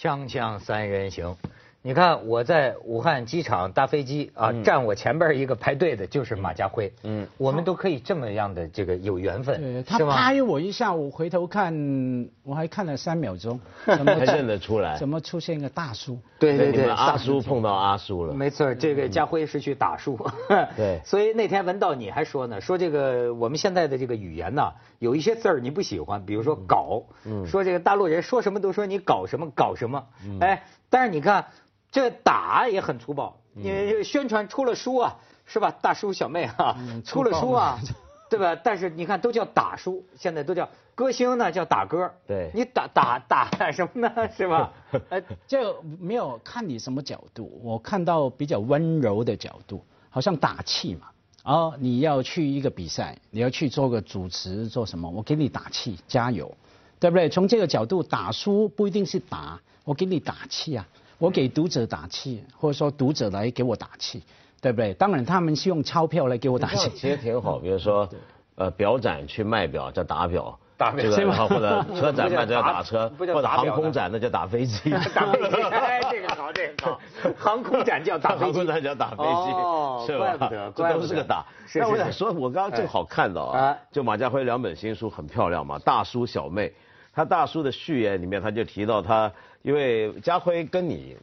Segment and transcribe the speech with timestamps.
[0.00, 1.36] 锵锵三人行，
[1.82, 10.16] 你看我在武汉机场搭飞机啊，站我前边一个排队的就是马家辉，嗯，我们都可以这么样的这个有缘分，对他是吗？
[10.16, 14.96] 拍我一下，我回头看，我还看了三秒钟， 怎还认得出来。
[14.96, 16.18] 怎么出现一个大叔？
[16.38, 20.18] 对对对，你们阿叔碰到阿叔了，没错，这个家辉是去打树，
[20.78, 20.98] 对。
[21.04, 27.02] 所以那天文道你还说呢，说这个我们现在的这个语言呐，有一些字儿你不喜欢，比如说搞，
[27.46, 30.06] 说这个大陆人说什么都说你搞什么搞什么，
[30.40, 31.44] 哎，但是你看
[31.90, 35.70] 这打也很粗暴，你宣传出了书啊，是吧？
[35.82, 37.78] 大叔小妹啊，出了书啊。
[38.30, 38.54] 对吧？
[38.62, 42.08] 但是你看，都叫打书，现在都叫歌星呢，叫打歌。
[42.28, 44.28] 对你打打打什么呢？
[44.30, 44.72] 是吧？
[45.10, 51.08] 呃，这没有看你什么角度，我看到比较温柔的角度，好像打气嘛。
[51.42, 55.08] 哦，你要去一个比赛，你要去做个主持，做什么？
[55.08, 56.54] 我给你打气，加油，
[56.98, 57.28] 对不对？
[57.28, 60.86] 从这个角度，打输不一定是打，我给你打气啊，
[61.18, 64.22] 我给读者打气，或者说读者来给我打气，
[64.60, 64.92] 对不对？
[64.94, 66.90] 当然他们是用钞票来给我打气。
[66.90, 67.58] 其实挺好。
[67.58, 68.08] 比如说，
[68.56, 76.98] 呃，表展去卖表叫打表，打表这是个或者车展那叫打车，或者 航空展那叫打飞机， 打飞机，哎，这个好，这个好。
[77.36, 80.34] 航空展叫打飞机，航空展叫打飞机，哦是吧？
[80.38, 81.44] 怪不得这都是个打。
[81.74, 86.68] 那我想说，我刚刚正好看到啊哎，就马家辉两本新书很漂亮嘛，《大叔小妹》。
[87.12, 91.14] 他大叔的序言里面，他就提到他，因为家辉跟你，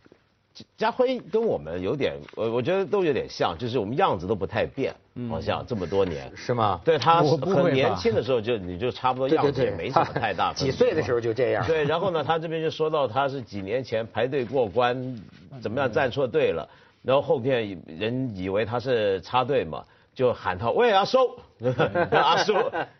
[0.77, 4.93] 家辉跟我们有点，我我觉得都有点像，就是我们样子都不太变，
[5.29, 6.31] 好像这么多年。
[6.35, 6.79] 是吗？
[6.83, 10.53] 对他很年轻的时候就你就差不多样子也没什么太大。
[10.53, 11.65] 几岁的时候就这样。
[11.65, 15.19] 对，然后呢，他这边就说到他是几年前排队过关，
[15.61, 16.67] 怎么样站错队了，
[17.01, 19.83] 然后后面人以为他是插队嘛，
[20.17, 21.19] 就喊他喂阿叔，
[22.09, 22.53] 阿叔，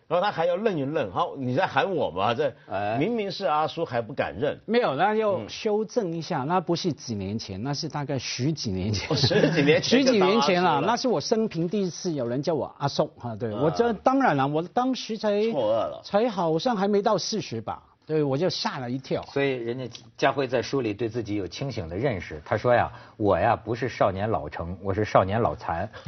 [0.08, 2.32] 然后他还要愣一愣，好，你在喊我吗？
[2.32, 2.96] 这哎。
[3.00, 9.18] 明明是阿叔还不敢认，没有，那要修正一下，那不是几年前，那是大概十几年前。
[9.18, 16.02] 十几年前十几年前了，那是我生平第一次有人叫我阿叔哈，对我这当然了，我当时才错愕了。
[16.04, 19.22] 才好像还没到四十吧，对我就吓了一跳。
[19.24, 22.42] 所以人家家辉在书里对自己有清醒的认识。
[22.46, 25.90] 他说呀，我呀不是少年老成，我是少年老残。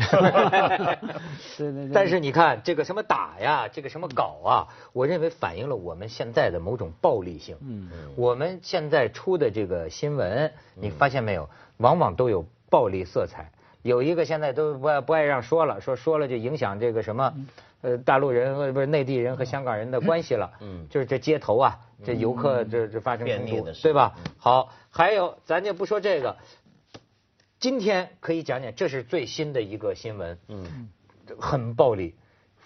[1.57, 7.57] 对对对但是你看这个什么打呀，这个什么搞啊，我认为反映了我们现在的某种暴力性。
[7.59, 13.51] 嗯，我们现在出的这个新闻，你发现没有，往往都有暴力色彩。
[13.81, 17.33] 有一个现在都不爱不爱让说了，说说了就影响这个什么，
[17.81, 20.51] 呃，大陆人和不是内地人和香港人的关系了。
[20.59, 24.15] 嗯，就是这街头啊，这游客这这发生冲突的，对吧？
[24.37, 26.37] 好，还有咱就不说这个，
[27.59, 30.37] 今天可以讲讲，这是最新的一个新闻。
[30.47, 30.89] 嗯，
[31.39, 32.15] 很暴力。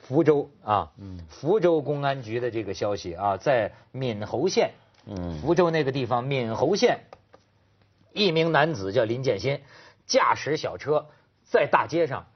[0.06, 0.92] 福州啊，
[1.30, 4.72] 福州公安局的这个消息啊，在闽侯县，
[5.06, 7.06] 嗯福州那个地方闽侯县，
[8.12, 9.62] 一名男子叫林建新，
[10.06, 11.08] 驾驶小车
[11.46, 12.28] 在大街上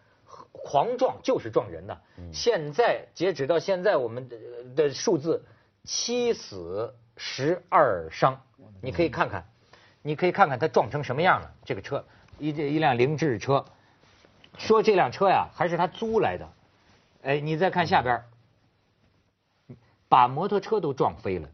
[0.64, 2.02] 狂撞，就是撞人的。
[2.34, 4.38] 现在截止到现在，我们的
[4.76, 5.46] 的数字
[5.84, 8.42] 七死十二伤，
[8.82, 9.46] 你可以看看，
[10.02, 11.54] 你可以看看他撞成什么样了。
[11.66, 12.06] 这个车，
[12.40, 13.66] 一一辆凌志车，
[14.58, 16.50] 说这辆车呀还是他租来的。
[17.24, 18.26] 哎，你再看下边儿，
[20.08, 21.50] 把摩托车都撞飞了，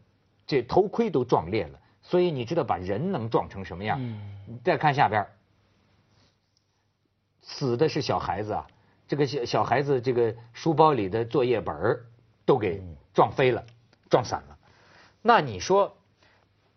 [0.46, 3.98] 这头盔都撞裂了，所以你知道把人能撞成什么样？
[4.46, 5.26] 你再看下边，
[7.42, 8.66] 死的是小孩子啊，
[9.06, 12.06] 这个小小孩子这个书包里的作业本儿
[12.46, 12.82] 都给
[13.12, 13.64] 撞飞了，
[14.10, 14.58] 撞散了。
[15.22, 15.96] 那你说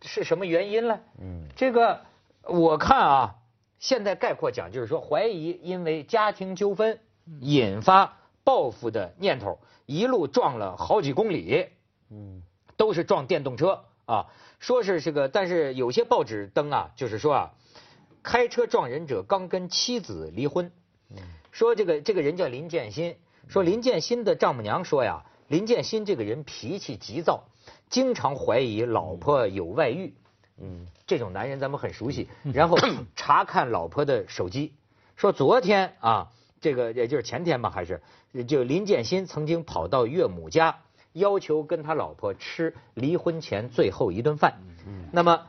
[0.01, 0.99] 是什么原因呢？
[1.19, 2.01] 嗯，这个
[2.43, 3.35] 我看啊，
[3.79, 6.99] 现在概括讲就是说，怀疑因为家庭纠纷
[7.41, 11.67] 引发报复的念头，一路撞了好几公里。
[12.09, 12.41] 嗯，
[12.77, 14.27] 都是撞电动车啊，
[14.59, 17.53] 说是这个，但是有些报纸登啊，就是说啊，
[18.23, 20.71] 开车撞人者刚跟妻子离婚。
[21.57, 23.15] 说这个这个人叫林建新，
[23.47, 27.45] 说林建新的丈母娘说呀，林建新这个人脾气急躁，
[27.89, 30.13] 经常怀疑老婆有外遇。
[30.61, 32.29] 嗯，这种男人咱们很熟悉。
[32.53, 32.77] 然后
[33.15, 34.75] 查看老婆的手机，
[35.15, 36.31] 说昨天啊，
[36.61, 38.03] 这个也就是前天吧，还是
[38.47, 40.81] 就林建新曾经跑到岳母家，
[41.13, 44.59] 要求跟他老婆吃离婚前最后一顿饭。
[45.11, 45.47] 那么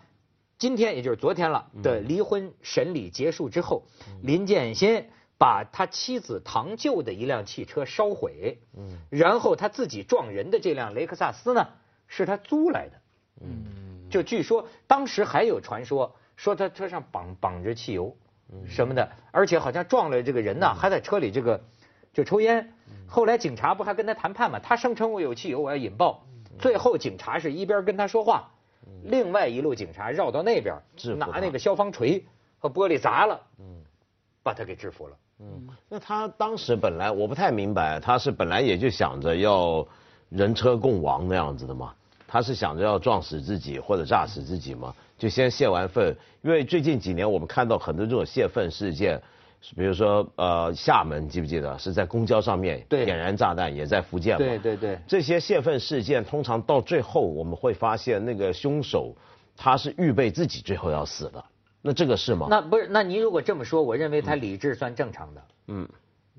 [0.57, 3.83] 今天也就是昨天了的离婚审理结束之后，
[4.23, 5.05] 林建新
[5.39, 11.69] 把他妻子堂舅的一辆汽车烧毁，嗯，然后他自己撞人的这辆雷克萨斯呢，
[12.09, 12.95] 是他租来的，
[13.41, 18.17] 嗯，就据说当时还有传说，说他车上绑绑着汽油，
[18.67, 21.63] 什么的，而且好像撞了这个人呢，还在车里这个
[22.13, 22.73] 就抽烟。
[23.07, 24.59] 后来警察不还跟他谈判嘛？
[24.59, 26.27] 他声称我有汽油，我要引爆。
[26.59, 28.51] 最后警察是一边跟他说话，
[29.05, 30.75] 另外一路警察绕到那边
[31.17, 32.27] 拿那个消防锤
[32.59, 33.78] 和玻璃砸了，嗯，
[34.49, 35.17] 把他给制服了。
[35.41, 39.87] 嗯，那他当时本来我不太明白，他是本来也就想着要
[40.29, 41.95] 人车共亡那样子的嘛？
[42.27, 44.95] 他是想着要撞死自己或者炸死自己吗？
[45.17, 49.21] 就先泄完愤，因为最近几年我们看到很多这种泄愤事件，
[49.75, 54.39] 比如说呃厦门记不记得是在公交上面点燃炸弹，也在福建嘛。
[54.39, 59.15] 对对对这些泄愤事件通常到最后我们会发现那个凶手
[59.57, 61.45] 他是预备自己最后要死的，
[61.89, 62.49] 那这个是吗？
[62.51, 65.43] 那不是，那您如果这么说，我认为他理智算正常的。
[65.69, 65.89] 嗯。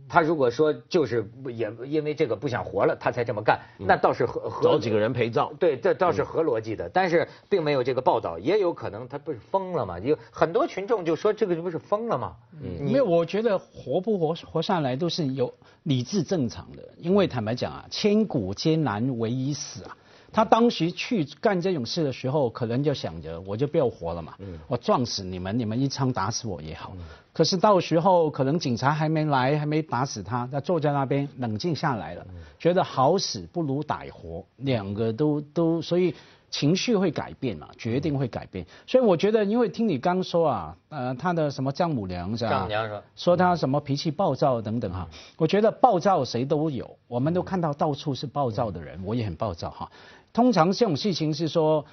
[0.08, 5.54] 他如果说就是也因为这个不想活了，他才这么干，那倒是合合找几个人陪葬。
[5.60, 10.00] 对，这倒是合逻辑的，但是并没有这个报道，也有可能他不是疯了吗？
[10.00, 12.36] 有很多群众就说这个不是疯了吗？
[12.62, 15.54] 嗯，没有，我觉得活不活活下来都是有
[15.84, 19.96] 理智正常的，因为坦白讲啊，千古艰难唯一死啊。
[20.32, 24.34] 他当时去干这种事的时候，可能就想着我就不要活了嘛，
[24.68, 26.94] 我撞死你们，你们一枪打死我也好。
[27.34, 32.26] 可是到时候可能警察还没来，还没打死他，他坐在那边冷静下来了，
[32.58, 36.14] 觉得好死不如歹活，两个都都所以。
[36.52, 42.50] 情绪会改变嘛，决定会改变，所以我觉得，因为听你刚说啊，呃，他的什么丈母娘是吧？
[42.50, 49.92] 丈母娘说说他什么脾气暴躁等等哈，我觉得暴躁谁都有，我们都看到到处是暴躁的人，我也很暴躁哈。
[50.34, 51.86] 通常这种事情是说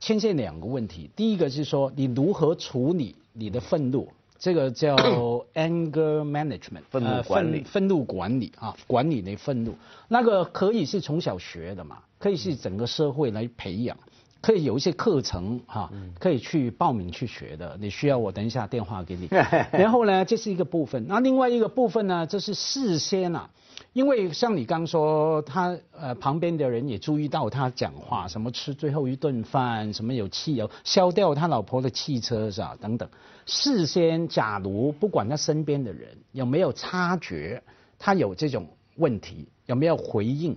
[0.00, 4.08] 牵涉两个问题，第一个是说你如何处理你的愤怒，
[4.38, 4.96] 这个叫
[5.54, 9.74] anger management，愤怒管理愤愤怒管理啊，管理你愤怒，
[10.08, 13.96] 那个可以是从小学的嘛，可以是整个社会来培养。
[14.40, 17.78] 可以有一些课程哈，可以去报名去学的。
[17.80, 19.28] 你需要我等一下电话给你。
[19.70, 21.06] 然后呢，这是一个部分。
[21.06, 23.48] 那另外一个部分呢，就是事先啊，
[23.92, 32.76] 因为像你刚说，他呃旁边的人也注意到他讲话，什么吃最后一顿饭，什么有汽油烧掉他老婆的汽车是吧？
[32.80, 33.08] 等等。
[33.44, 37.62] 事先，假如不管他身边的人有没有察觉
[37.98, 40.56] 他有这种问题，有没有回应。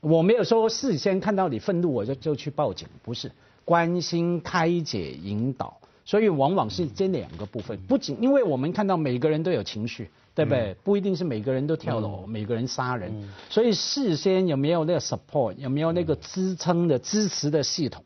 [0.00, 3.32] 我没有说事先看到你愤怒我就就去报警，不是
[3.64, 7.78] 关心、开解、引导，所以往往是这两个部分。
[7.88, 10.74] 不仅因为我们看到每个人都有情绪，对不对？
[10.82, 18.04] 不一定是每个人都跳楼，每个人杀人，所以事先有没有那个 support，有没有那个支撑的支持的系统？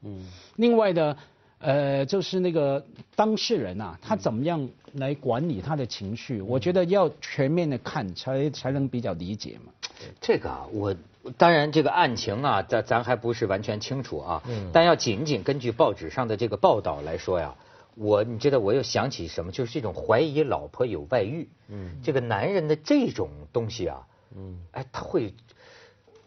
[0.56, 1.16] 另外的，
[1.58, 2.84] 呃，就是那个
[3.16, 6.42] 当事人啊，他怎么样来管理他的情绪？
[6.42, 9.72] 我觉得要全面的看，才才能比较理解嘛。
[10.20, 10.94] 这个啊，我
[11.36, 14.42] 当然这个案情啊，咱咱还不是完全清楚啊。
[14.46, 14.70] 嗯。
[14.72, 17.54] 但要仅仅根据报纸上的这个报道来说呀，
[17.99, 19.50] 我你知道我又想起什么？
[19.50, 21.49] 就是这种怀疑老婆有外遇。
[21.69, 22.00] 嗯。
[22.03, 24.06] 这个男人的这种东西啊，
[24.37, 25.35] 嗯，哎，他会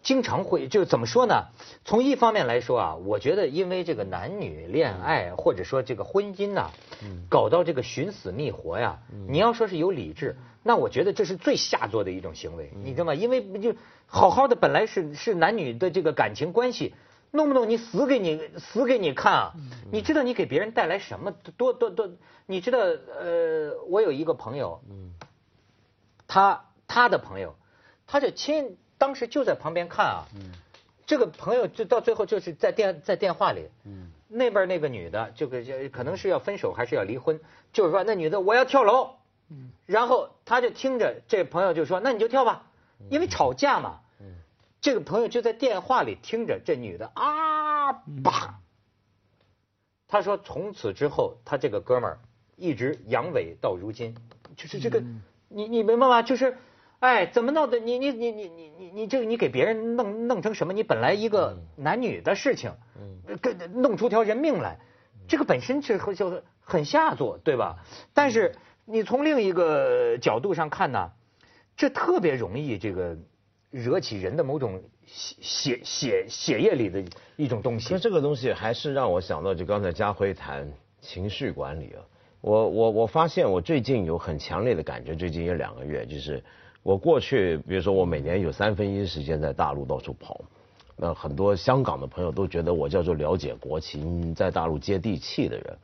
[0.03, 1.45] 经常会就怎么说呢？
[1.85, 6.71] 从一方面来说啊，我觉得因为这个男女恋爱或者说这个婚姻呐，
[7.03, 10.35] 嗯搞到这个寻死觅活呀，你要说是有理智。
[10.63, 13.15] 那我觉得这是最下作的一种行为，你知道吗？
[13.15, 13.73] 因为就
[14.05, 16.93] 好好的本来是是男女的这个感情关系，
[17.31, 19.53] 弄不弄你死给你死给你看啊？
[19.91, 22.09] 你知道你给别人带来什么多多多？
[22.45, 24.81] 你知道呃，我有一个朋友，
[26.27, 27.55] 他他的朋友，
[28.05, 30.25] 他就亲当时就在旁边看啊，
[31.05, 33.69] 这个朋友就到最后就是在电在电话里，
[34.27, 37.39] 那边那个女的就个可能是要分手还是要离婚，
[37.71, 39.15] 就是说那女的我要跳楼。
[39.85, 42.67] 然后他就听着这朋友就说：“那你就跳吧，
[43.09, 43.99] 因为吵架嘛。”
[44.81, 48.59] 这个朋友就在电话里听着这女的啊吧。
[50.07, 52.19] 他说：“从此之后，他这个哥们儿
[52.57, 54.15] 一直阳痿到如今，
[54.57, 55.01] 就是这个，
[55.47, 56.21] 你你明白吗？
[56.21, 56.57] 就是，
[56.99, 57.79] 哎，怎么闹的？
[57.79, 60.73] 你你你你你你你这个你给别人弄弄成什么？
[60.73, 62.73] 你本来一个男女的事情，
[63.41, 64.79] 跟弄出条人命来，
[65.27, 67.77] 这个本身是就很下作，对吧？
[68.13, 71.11] 但是。”你从另一个角度上看呢，
[71.77, 73.15] 这特别容易这个
[73.71, 77.03] 惹起人的某种血血血血液里的
[77.37, 77.93] 一种东西。
[77.93, 82.03] 那这个东西还是让我想到，就刚才家辉谈情绪管理啊。
[82.41, 86.43] 我我我发现我最近有很强烈的感觉，最近有两个月，就是
[86.83, 90.41] 我过去，比如说我每年有三分一时间在大陆到处跑，
[90.97, 95.77] 那很多香港的朋友都觉得我叫做了解国情，在大陆接地气的人。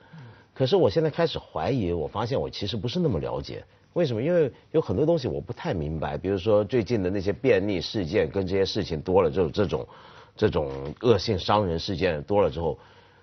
[0.54, 3.64] 可是我现在开始怀疑，我发现我其实不是那么了解。
[3.98, 4.22] 为什么？
[4.22, 6.20] 因为有很多东西我不太明白。
[6.20, 9.88] 比如说最近的那些便秘事件，跟这些事情多了之后，这种
[10.36, 12.78] 这种恶性伤人事件多了之后，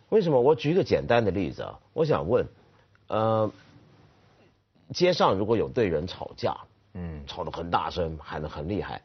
[0.09, 0.40] 为什么？
[0.40, 2.45] 我举一个简单的例子啊，我想问，
[3.07, 3.49] 呃，
[4.93, 6.57] 街上如果有对人吵架，
[6.95, 9.00] 嗯，吵得很大声，喊得很厉害，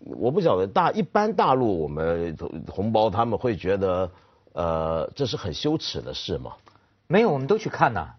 [0.00, 4.10] 我不晓得大一般大陆我们同胞他们会觉得。
[4.52, 6.52] 呃，这是很羞耻的事吗？
[7.08, 8.14] 没有，我们都去看呐。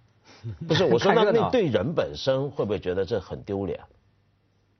[0.67, 3.79] 不是， 我说那那对人本身会不会觉得这很丢脸？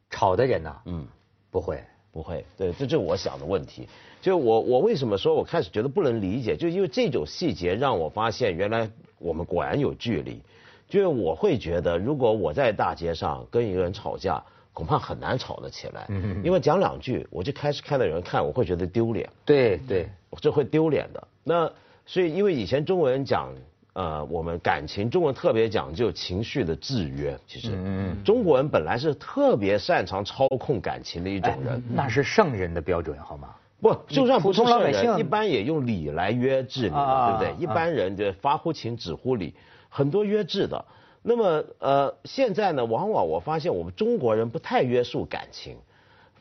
[0.10, 1.06] 吵的人呐，嗯，
[1.52, 1.84] 不会。
[2.12, 3.90] 不会，对，这就是我想的问题。
[4.22, 10.42] 就我我为什么说我开始觉得不能理解，就因为这种细节让我发现原来我们果然有距离。
[10.88, 14.42] 就是我会觉得，如果我在大街上跟一个人吵架，
[14.72, 16.08] 恐怕很难吵得起来，
[16.42, 19.30] 因为讲两句我就开始看到有人看，我会觉得丢脸。
[19.44, 20.08] 对对，
[20.40, 21.28] 这会丢脸的。
[21.44, 21.70] 那
[22.06, 23.54] 所以，因为以前中国人讲，
[23.96, 27.38] 呃，我们感情，中国人特别讲究情绪的制约。
[27.48, 31.82] 其实，嗯中国人本来是特别擅长操控感情的一种人。
[31.90, 33.56] 那是圣人的标准，好吗？
[33.80, 37.64] 不，就算不是普通老百圣人，姓一般也用礼来约制你啊，对不对？
[37.64, 39.54] 一般人就发乎情，止乎礼，
[39.88, 40.84] 很多约制的。
[41.22, 45.78] 那么，呃，现在呢，往往我发现我们中国人不太约束感情，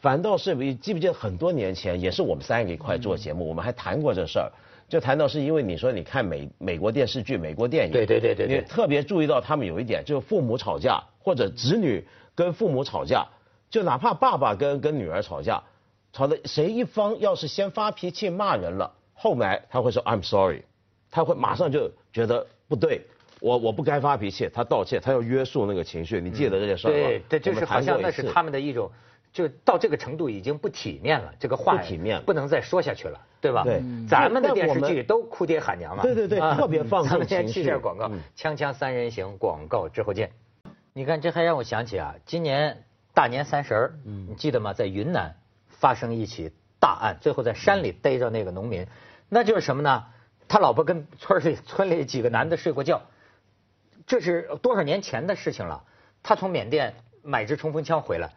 [0.00, 4.50] 反倒是你记不记得很多年前，也是我们三个一块做节目，我们还谈过这事儿，
[4.88, 13.26] 就谈到是因为你说你看美美国电视剧、美国电影，对对对对对你特别注意到他们有一点，就是父母吵架或者子女跟父母吵架，
[13.71, 15.62] 就哪怕爸爸跟跟女儿吵架，
[16.12, 20.62] 吵的谁一方要是先发脾气骂人了，后来他会说 I'm sorry，
[21.11, 23.03] 他会马上就觉得不对。
[23.41, 26.19] 我我不该发脾气，他道歉，他要约束那个情绪。
[26.19, 26.97] 你记得这件事儿吗？
[26.97, 28.91] 对，这就是好像那是他们的一种，
[29.35, 33.64] 就到这个程度已经不体面了，这个话不体面不能再说下去了，对吧？
[33.64, 36.03] 对咱们的电视剧都哭爹喊娘了。
[36.05, 40.31] 对对对啊特别放纵咱们先去下广告嗯，锵锵三人行广告之后见。
[40.93, 44.73] 你看，这还让我想起啊，今年大年三十儿，你记得吗？
[44.73, 45.35] 在云南
[45.69, 48.87] 发生一起大案，最后在山里逮着那个农民，
[49.29, 50.05] 那就是什么呢？
[50.47, 53.03] 他老婆跟村里村里几个男的睡过觉，
[54.07, 55.83] 这是多少年前的事情了。
[56.23, 58.31] 他从缅甸买支冲锋枪回来，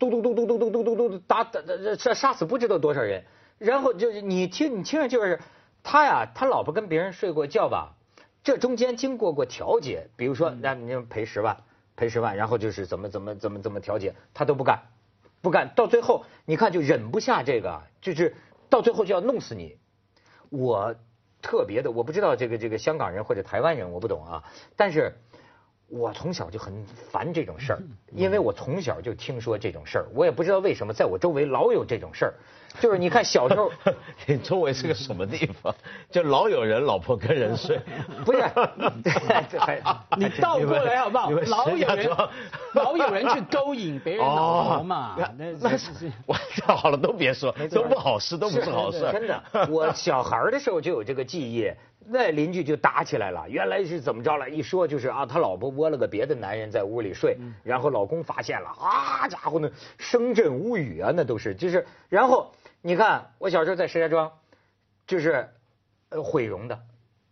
[0.00, 3.24] 嘟嘟嘟嘟嘟嘟嘟嘟嘟嘟打打打杀杀死不知道多少人。
[3.58, 5.38] 然后就是你听你听着就是
[5.82, 7.94] 他呀，他老婆跟别人睡过觉吧，
[8.42, 11.58] 这中间经过过调解，比如说那你赔十万，
[11.96, 14.80] 赔十万，然后就是怎么怎么怎么怎么调解，他都不干，
[15.42, 18.34] 不干，到最后你看就忍不下这个，就是
[18.70, 19.76] 到最后就要弄死你。
[20.48, 20.94] 我
[21.42, 24.44] 特别的，我不知道这个这个香港人或者台湾人，我不懂啊。
[24.76, 25.16] 但是
[25.90, 27.82] 我从小就很烦这种事儿，
[28.14, 32.34] 因为我从小就听说这种事儿，我也不知道为什么在我周围老有这种事儿。
[32.78, 33.68] 就是你看小时候，
[34.26, 35.74] 你周围是个什么地方？
[36.08, 37.80] 就老有人老婆跟人睡，
[38.24, 38.38] 不是，
[40.16, 41.30] 你倒过来好不好？
[41.48, 42.08] 老有人
[42.74, 49.00] 老有人去勾引别人老婆嘛哦，那那是是我好了，都别说，都不好事，都不是好事。
[49.10, 51.68] 真的，我小孩儿的时候就有这个记忆，
[52.06, 53.48] 那邻居就打起来了。
[53.48, 54.48] 原来是怎么着了？
[54.48, 62.52] 一说就是啊，他老婆窝了个别的男人在屋里睡，然后老公发现了，啊家伙呢，声震屋宇啊，那都是就是，然后
[62.82, 64.32] 你看我小时候在石家庄，
[65.06, 65.50] 就是
[66.08, 66.80] 呃毁容的，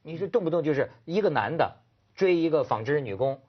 [0.03, 1.77] 你是动不动就是一个男的
[2.15, 3.41] 追一个纺织女工，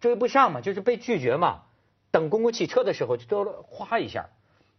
[0.00, 1.62] 追不上嘛，就是被拒绝嘛。
[2.12, 4.30] 等公共汽车的时候就都哗一下，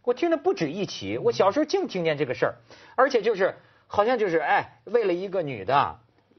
[0.02, 1.16] 我听着不止一起。
[1.16, 2.54] 我小时候净听见这个事儿，
[2.94, 3.54] 而且就是
[3.94, 5.98] 好像就是哎，为了一个女的，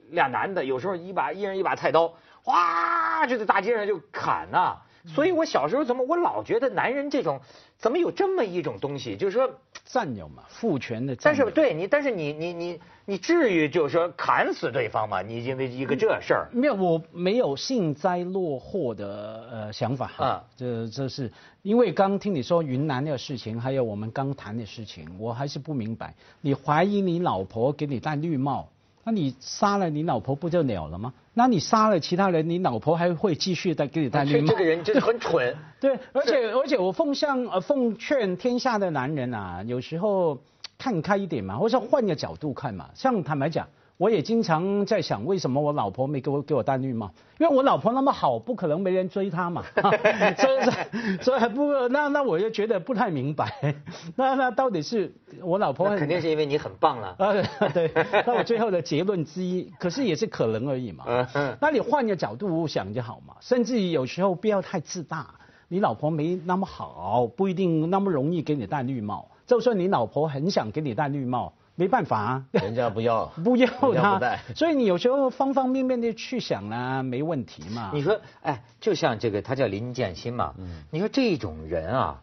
[0.09, 7.39] 俩男的有时候一把一人一把菜刀，哗就在大街上就砍呐、所以我小时候怎么我老觉得男人这种
[7.77, 9.49] 怎么有这么一种东西，就是说。
[9.85, 11.49] 占有嘛，父权的但占有。
[11.49, 15.21] 是对你，但是你你你你至于就是说砍死对方吗？
[15.21, 21.29] 你因为一个这事儿，没有，我没有幸灾乐祸的呃想法啊这这是
[21.63, 26.15] 因为刚听你说云南的事情，还有我们刚谈的事情，我还是不明白。
[26.39, 28.69] 你怀疑你老婆给你戴绿帽，
[29.03, 31.13] 那你杀了你老婆不就了了吗？
[31.33, 34.47] 那你杀了其他人，你老婆还会继续再给你戴绿帽？
[34.47, 35.55] 这这个人真的很蠢。
[35.81, 40.39] 对，而且而且我奉向呃奉劝天下的男人啊，有时候
[40.77, 42.89] 看开一点嘛，或者换个角度看嘛。
[42.93, 43.67] 像坦白讲，
[43.97, 47.11] 我也经常在想，为什么我老婆没给我给我戴绿帽？
[47.39, 49.63] 因为我老婆那么好，不可能没人追她嘛。
[49.75, 53.75] 所以所以还不那那我就觉得不太明白，
[54.15, 57.15] 那那到底是我老婆那肯定是因为你很棒了。
[57.19, 57.33] 啊，
[57.73, 57.91] 对，
[58.25, 61.05] 那我最后的结论之一，可是也是可能而已嘛。
[61.33, 65.35] 嗯那你换个角度想就好嘛，甚至于有时候不要太自大。
[65.69, 69.29] 你老婆没那么好，不一定那么容易给你戴绿帽。
[69.47, 74.39] 就算你老婆很想给你戴绿帽，没办法啊，人家不要， 不要他不戴。
[74.55, 77.91] 所以你有时候方方面面的去想啊，没问题嘛。
[77.93, 80.53] 你说，哎，就像这个，他叫林建新嘛。
[80.91, 82.21] 你说这种人啊，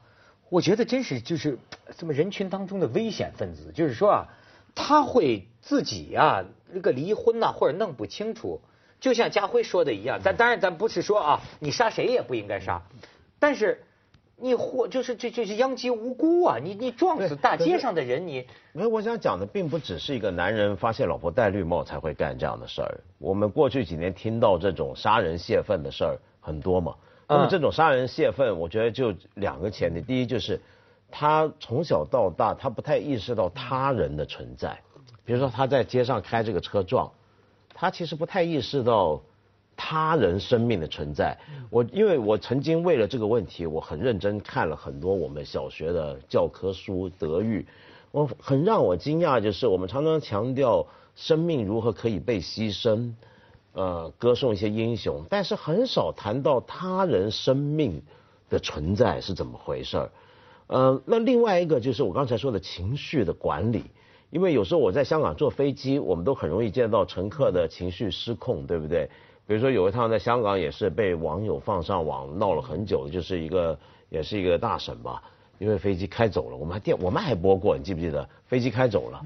[0.48, 1.58] 我觉得真是就是
[1.96, 3.72] 这么人群当中的危险分子。
[3.74, 4.26] 就是说啊，
[4.74, 8.60] 他会自己啊，这个离婚呐、或者弄不清楚。
[9.00, 12.82] 就像家辉说的一样，咱当然咱不是说啊，你杀谁也不应该杀，
[13.38, 13.82] 但是
[14.42, 16.58] 你或就是这就是殃及无辜啊！
[16.58, 23.00] 你你撞死大街上的人，你没有，我想讲的并不只是一个男人发现老婆戴绿帽才会干这样的事儿。
[23.18, 26.94] 我们过去几年听到这种杀人泄愤的事儿很多嘛。
[27.28, 30.60] 那么这种杀人泄愤，我觉得就两个前提：第一就是
[31.10, 34.78] 他从小到大他不太意识到他人的存在，
[35.24, 37.12] 比如说他在街上开这个车撞，
[37.74, 39.20] 他其实不太意识到。
[39.82, 41.38] 他人生命的存在，
[41.70, 47.64] 我因为我曾经为了这个问题，我很认真看了很多我们小学的教科书德育，
[48.12, 53.14] 我很让我惊讶，就是我们常常强调生命如何可以被牺牲，
[53.72, 58.02] 呃，歌颂一些英雄，但是很少谈到他人生命
[58.50, 60.10] 的存在是怎么回事儿。
[60.66, 63.84] 呃，那另外一个就是我刚才说的情绪的管理，
[64.28, 69.08] 因为有时候我在香港坐飞机，我们都很容易见到乘客的情绪失控，对不对？
[69.50, 73.76] 比如说有一趟在香港也是被网友放上网闹了很久的，就是一个
[74.08, 75.20] 也是一个大婶吧，
[75.58, 78.28] 因为飞机开走了，我们还电我们还播过，你记不记得？
[78.46, 79.20] 飞机开走了，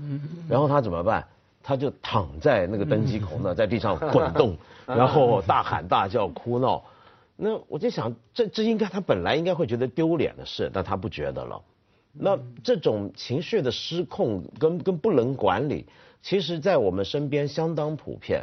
[0.49, 1.23] 然后他怎么办？
[1.63, 4.57] 他就躺在那个登机口那，在地上滚动，
[4.89, 6.83] 然后大喊大叫哭闹。
[7.37, 11.61] 那我就想，这这应该他本来应该会觉得丢脸的事，但他不觉得了。
[12.15, 15.85] 那这种情绪的失控跟跟不能管理，
[16.23, 18.43] 其实在我们身边相当普遍。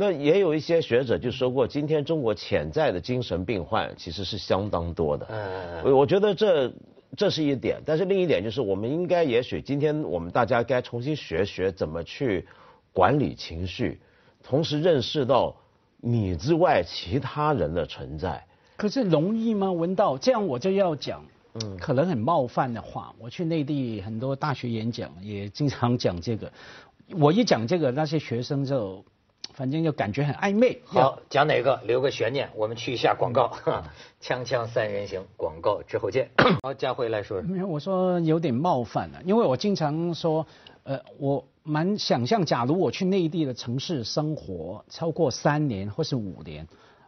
[0.00, 5.26] 那也有一些学者就说过，今天中国潜在的精神病患其实是相当多的。
[5.28, 6.72] 嗯，我觉得这
[7.16, 12.46] 这是一点，但是另一点就是，我们应该也许今天我们大家该重新学学怎么去
[12.92, 14.00] 管理情绪，
[14.44, 15.56] 同时认识到
[16.00, 18.46] 你之外其他人的存在。
[18.76, 19.72] 可是容易吗？
[19.72, 21.24] 文道，这样我就要讲，
[21.54, 23.12] 嗯，可能很冒犯的话。
[23.18, 26.52] 我去内地很多大学演讲，也经常讲这个。
[27.18, 29.04] 我一讲这个，那些学生就。
[29.58, 30.80] 反正就感觉很暧昧。
[30.84, 33.50] 好，讲哪个留个悬念，我们去一下广告。
[34.22, 36.30] 锵锵三人行，广告之后见。
[36.62, 37.42] 好，佳慧来说。
[37.42, 40.46] 没有，我说有点冒犯了，因为我经常说，
[40.84, 46.64] 呃，我蛮想象，假如我去内地的城市生活超过三年或是五年，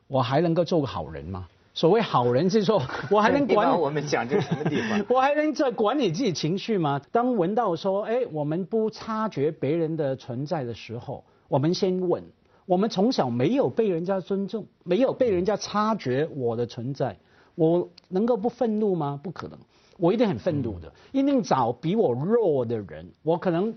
[0.08, 1.46] 我还能够做个好人吗？
[1.72, 2.82] 所谓好人，就是说
[3.12, 5.00] 我还能管我们讲这什么地方？
[5.08, 7.00] 我还能在管理自己情绪吗？
[7.12, 12.24] 当闻到说，哎，我们不察觉别人的存在的时候，我们先问。
[12.70, 17.18] 我们从小没有被人家尊重，没有被人家察觉我的存在，
[17.56, 19.18] 我能够不愤怒吗？
[19.20, 19.58] 不可能，
[19.98, 23.10] 我一定很愤怒的，一定找比我弱的人。
[23.24, 23.74] 我可能，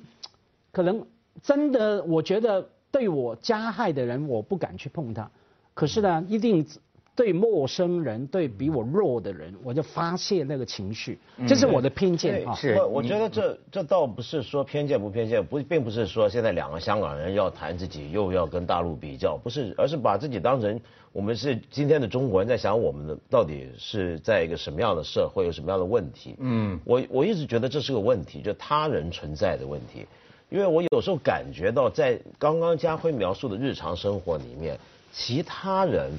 [0.71, 1.07] 可能
[1.41, 5.31] 真的，我觉得对我加害的人，我不敢去碰他。
[5.73, 6.67] 可是呢，一定。
[7.15, 12.55] 对陌生人，对比我弱的人，我就发泄那个情绪，这是我的偏见啊。
[12.55, 26.35] 是，我觉得这这倒不是说偏见不偏见，不并不是说现在两个香港人要谈自己又要跟大陆比较，不是，而是把自己当成我们是今天的中国人，在想我们的到底是在一个什么样的社会，有什么样的问题。
[26.39, 30.07] 嗯，我我一直觉得这是个问题，就他人存在的问题，
[30.49, 34.79] 因为我有时候感觉到在刚刚家辉描述的日常生活里面，
[35.11, 36.11] 其他人。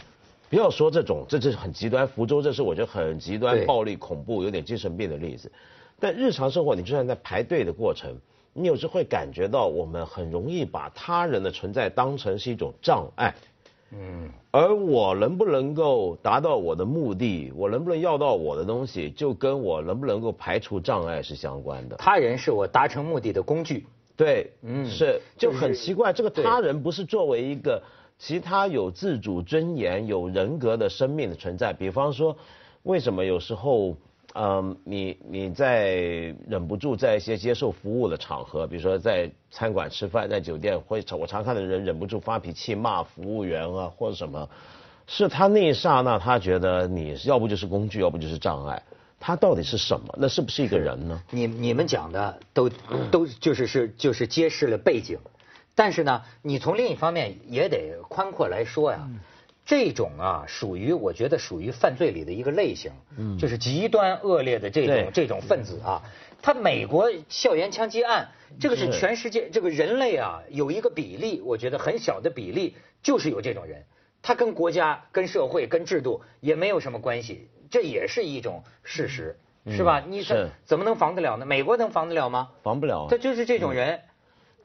[0.51, 2.07] 不要说这种，这这是很极端。
[2.07, 5.51] 福州这是我觉得很极端、暴力、恐怖、有点精神病的例子。
[5.99, 8.15] 但日常生活，你就算在排队的过程，
[8.53, 13.35] 你有时会感觉到我们很容易把他人的存在当成是一种障碍。
[13.91, 14.31] 嗯。
[14.53, 21.97] 而我能不能够达到我的目的，我能不能要到我的东西，就跟我能不能够排除障碍是相关的。
[21.97, 23.87] 他人是我达成目的的工具。
[24.17, 27.83] 对，嗯，是就很奇怪，这个他人不是作为一个。
[28.27, 32.35] 其他有自主尊严、有人格的生命的存在，比方说，
[32.83, 33.95] 为什么有时候，
[34.33, 35.91] 嗯，你你在
[36.49, 44.49] 忍不住在一些接受服务的场合，比如说在餐馆吃饭、在酒店，会我常看的人忍不住发脾气骂服务员啊，或者什么，
[45.07, 48.83] 是他那一刹那他觉得你要不就是工具，要不就是障碍，
[49.21, 50.15] 他到底是什么？
[50.17, 51.23] 那是不是一个人呢？
[51.31, 52.71] 你你们讲的都
[53.11, 55.19] 都就是是就是揭示了背景。
[55.75, 59.09] 但是呢，你从另一方面也得宽阔来说呀，
[59.67, 62.93] 这种啊属于我觉得属于犯罪里的一个类型，
[63.39, 66.03] 就是极端恶劣的这种这种分子啊。
[66.43, 68.29] 他美国校园枪击案，
[68.61, 73.85] 这个是全世界这个人类啊有一个比例，我觉得很小的比例就是有这种人，
[74.21, 80.05] 他跟国家、跟社会、跟制度也没有什么关系，这也是一种事实，是吧？
[80.07, 81.47] 你是怎么能防得了呢？
[81.47, 82.51] 美国能防得了吗？
[82.63, 83.07] 防不了。
[83.09, 84.03] 他就是这种人。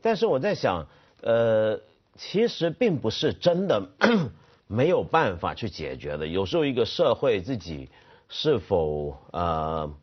[0.02, 0.86] 但是我在想。
[1.22, 1.78] 呃，
[2.16, 3.90] 其实并不是真的
[4.68, 6.26] 没有办法去解决的。
[6.26, 7.90] 有时候一个社会自己
[8.30, 9.94] 是否呃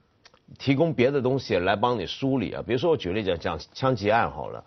[0.58, 2.62] 提供别的东西来帮你梳理啊？
[2.66, 4.62] 比如说我举例子讲枪击案好了，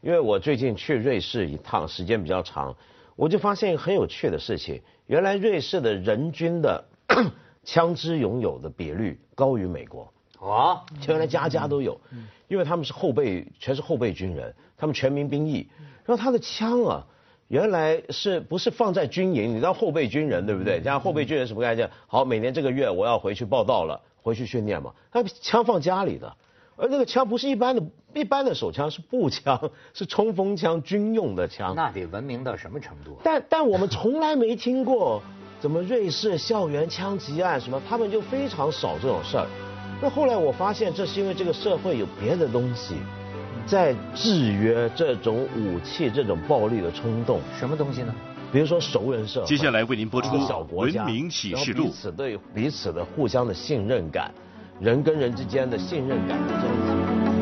[0.00, 2.76] 因为我最近去瑞士一趟，时间比较长，
[3.16, 4.80] 我就发现一个很有趣的事情。
[5.08, 6.84] 原来瑞士的人均的
[7.64, 10.12] 枪支拥有的比率高于美国。
[10.38, 12.00] 哦，原来家家都有，
[12.46, 15.68] 因为他们是后备，全是后备军人，他们全民兵役。
[16.04, 17.04] 然后他的枪啊，
[17.48, 19.50] 原来是不是放在军营？
[19.50, 20.82] 你知道后备军人对不对？
[20.82, 21.90] 像后备军人什么概念？
[22.06, 24.92] 好，每年这个月我要回去报道了，回去训练嘛。
[25.10, 26.36] 他枪放家里的，
[26.76, 27.82] 而那个枪不是一般的，
[28.14, 31.74] 一般的手枪是步枪，是冲锋枪，军用的枪。
[31.74, 33.18] 那得文明到什么程度？
[33.24, 35.20] 但但我们从来没听过，
[35.60, 39.46] 怎么瑞士校园枪击案什么，他们就非常少这种事儿。
[40.00, 42.94] 那后来我发现，这是因为这个社会有别的东西，
[43.66, 47.40] 在制约这种武器、这种暴力的冲动。
[47.58, 48.14] 什么东西呢？
[48.52, 49.46] 比如说熟人社会。
[49.46, 54.32] 接下来为您播出小国家文明启示录然后彼此对彼此的互相的信任感，
[54.80, 57.37] 人跟人之间的信任感的增强。